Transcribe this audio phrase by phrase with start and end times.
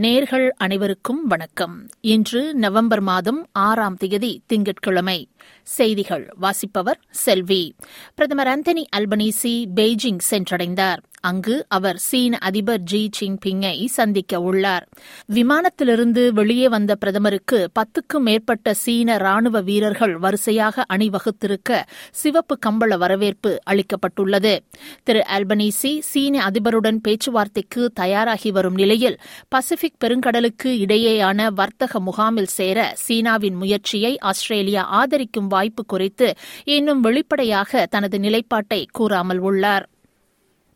[0.00, 1.86] நேர்கள் அனைவருக்கும் வணக்கம்.
[2.00, 5.28] இன்று நவம்பர் மாதம் ஆறாம் தேதி திங்கட்கிழமை.
[5.62, 7.74] செய்திகள் வாசிப்பவர் செல்வி.
[8.14, 10.96] பிரதமர் அந்தனி அல்பனீசி பெய்ஜிங் சென்றடைந்தார்.
[11.20, 14.88] அங்கு அவர் சீன அதிபர் ஜி ஜின்பிங்கை சந்திக்க உள்ளார்.
[15.34, 24.58] விமானத்திலிருந்து வெளியே வந்த பிரதமருக்கு பத்துக்கும் மேற்பட்ட சீன ராணுவ வீரர்கள் வரிசையாக அணிவகுத்திருக்க சிவப்பு கம்பள வரவேற்பு அளிக்கப்பட்டுள்ளது.
[25.02, 33.54] திரு அல்பனீசி சீன அதிபருடன் பேச்சுவார்த்தைக்கு தயாராகி வரும் நிலையில் பசிபிக் பெருங்கடலுக்கு இடையேயான வர்த்தக முகாமில் சேர சீனாவின்
[33.54, 36.34] முயற்சியை ஆஸ்திரேலியா ஆதரிக்கும் வாய்ப்பு குறித்து
[36.64, 39.88] இன்னும் வெளிப்படையாக தனது நிலைப்பாட்டை கூறாமல் உள்ளார்.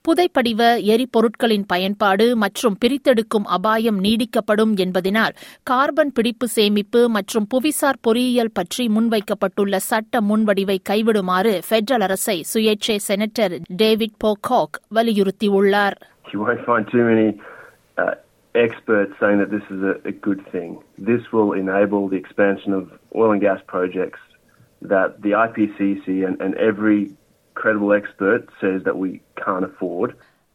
[0.05, 0.61] புதைப்படிவ
[0.93, 9.81] எரிபொருட்களின் பயன்பாடு மற்றும் பிரித்தெடுக்கும் அபாயம் நீடிக்கப்படும் என்பதனால் கார்பன் பிடிப்பு சேமிப்பு மற்றும் புவிசார் பொறியியல் பற்றி முன்வைக்கப்பட்டுள்ள
[9.91, 15.97] சட்ட முன்வடிவை கைவிடுமாறு பெடரல் அரசை சுயேட்சை செனட்டர் டேவிட் போகாக் வலியுறுத்தியுள்ளார்
[17.97, 18.15] uh,
[18.55, 20.71] experts saying that this is a, a good thing.
[21.01, 24.21] This will enable the expansion of oil and gas projects
[24.83, 27.01] that the IPCC and, and every
[27.57, 30.11] credible expert says that we can't afford.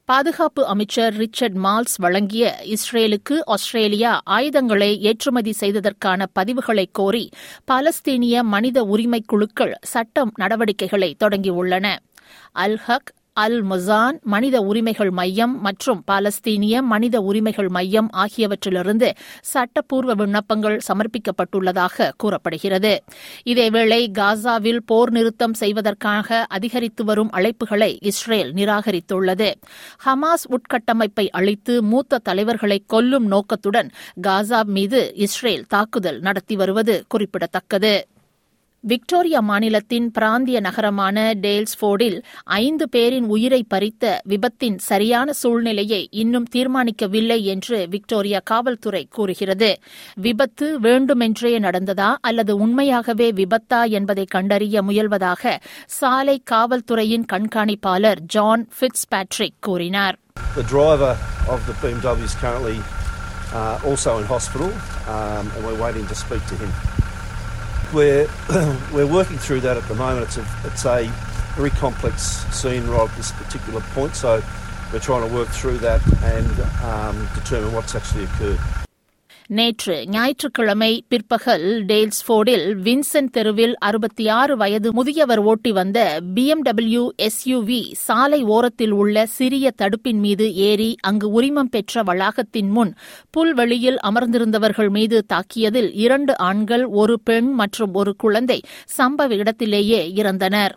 [0.09, 2.43] பாதுகாப்பு அமைச்சர் Richard malls வழங்கிய
[2.75, 7.25] இஸ்ரேலுக்கு Australia ஆயுதங்களை ஏற்றுமதி செய்ததற்கான பதிவுகளை கோரி
[7.71, 11.87] பாலஸ்தீனிய மனித உரிமை குழுக்கள் சட்டம் நடவடிக்கைகளை தொடங்கியுள்ளன
[12.57, 13.11] அல் ஹக்
[13.43, 19.09] அல் முசான் மனித உரிமைகள் மையம் மற்றும் பாலஸ்தீனிய மனித உரிமைகள் மையம் ஆகியவற்றிலிருந்து
[19.41, 23.03] சட்டப்பூர்வ விண்ணப்பங்கள் சமர்ப்பிக்கப்பட்டுள்ளதாக கூறப்படுகிறது.
[23.45, 29.51] இதேவேளை காசாவில் போர் நிறுத்தம் செய்வதற்காக அதிகரித்து வரும் அழைப்புகளை இஸ்ரேல் நிராகரித்துள்ளது.
[30.05, 37.95] ஹமாஸ் உட்கட்டமைப்பை அழித்து மூத்த தலைவர்களை கொல்லும் நோக்கத்துடன் காசா மீது இஸ்ரேல் தாக்குதல் நடத்தி வருவது குறிப்பிடத்தக்கது.
[38.83, 42.17] விக்டோரியா மாநிலத்தின் பிராந்திய நகரமான டேல்ஸ்போர்டில்
[42.57, 49.71] ஐந்து பேரின் உயிரை பறித்த விபத்தின் சரியான சூழ்நிலையை இன்னும் தீர்மானிக்கவில்லை என்று விக்டோரியா காவல்துறை கூறுகிறது
[50.17, 55.55] விபத்து வேண்டுமென்றே நடந்ததா அல்லது உண்மையாகவே விபத்தா என்பதை கண்டறிய முயல்வதாக
[55.97, 60.17] சாலை காவல்துறையின் கண்காணிப்பாளர் ஜான் ஃபிட்ஸ் பேட்ரிக் கூறினார்
[60.55, 61.11] The driver
[61.47, 62.77] of the BMW is currently
[63.51, 64.69] uh, also in hospital,
[65.07, 66.71] um, and we're waiting to speak to him.
[67.93, 68.27] We're
[68.93, 70.27] we're working through that at the moment.
[70.27, 71.05] It's a it's a
[71.55, 72.21] very complex
[72.53, 74.43] scene right at this particular point, so
[74.91, 78.59] we're trying to work through that and um, determine what's actually occurred.
[79.49, 85.99] நேற்று ஞாயிற்றுக்கிழமை பிற்பகல் டேல்ஸ்போர்டில் Vincent தெருவில் அறுபத்தி ஆறு வயது முதியவர் ஓட்டி வந்த
[86.35, 92.93] பிஎம்டபிள்யூ எஸ்யூவி சாலை ஓரத்தில் உள்ள சிறிய தடுப்பின் மீது ஏறி அங்கு உரிமம் பெற்ற வளாகத்தின் முன்
[93.31, 98.59] புல்வெளியில் அமர்ந்திருந்தவர்கள் மீது தாக்கியதில் இரண்டு ஆண்கள் ஒரு பெண் மற்றும் ஒரு குழந்தை
[98.97, 100.75] சம்பவ இடத்திலேயே இறந்தனர்.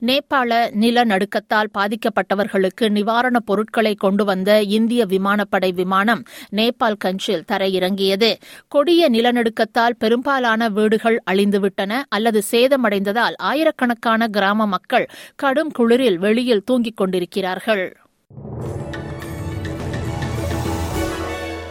[0.00, 8.34] நேபாள நிலநடுக்கத்தால் பாதிக்கப்பட்டவர்களுக்கு நிவாரணப் பொருட்களை கொண்டு வந்த இந்திய விமானப்படை விமானம் நேபாள் கஞ்சில் தரையிறங்கியது.
[8.68, 17.96] கொடிய நிலநடுக்கத்தால் பெரும்பாலான வீடுகள் அழிந்துவிட்டன அல்லது சேதமடைந்ததால் ஆயிரக்கணக்கான கிராம மக்கள் கடும் குளிரில் வெளியில் தூங்கிக் கொண்டிருக்கிறார்கள்.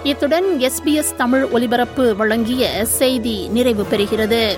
[0.04, 4.58] இத்துடன் எஸ்பிஎஸ் தமிழ் ஒலிபரப்பு வழங்கிய செய்தி நிறைவு பெறுகிறது.